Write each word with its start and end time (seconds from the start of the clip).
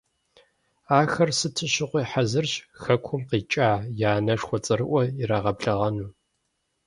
Ахэр 0.99 1.29
сыт 1.39 1.55
щыгъуи 1.73 2.03
хьэзырщ 2.11 2.53
хэкум 2.81 3.21
къикӏа 3.29 3.69
я 4.07 4.11
анэшхуэ 4.17 4.57
цӀэрыӀуэр 4.65 5.07
ирагъэблэгъэну. 5.21 6.09